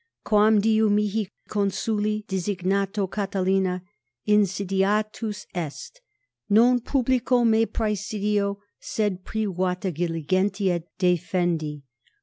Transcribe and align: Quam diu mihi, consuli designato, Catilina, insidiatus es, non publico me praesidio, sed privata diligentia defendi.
Quam 0.25 0.59
diu 0.63 0.89
mihi, 0.89 1.29
consuli 1.47 2.25
designato, 2.27 3.05
Catilina, 3.07 3.83
insidiatus 4.27 5.45
es, 5.53 5.91
non 6.49 6.79
publico 6.79 7.43
me 7.45 7.67
praesidio, 7.67 8.57
sed 8.79 9.23
privata 9.23 9.91
diligentia 9.91 10.81
defendi. 10.97 11.83